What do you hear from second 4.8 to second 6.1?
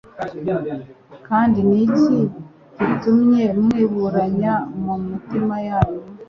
mu mitima yanyu?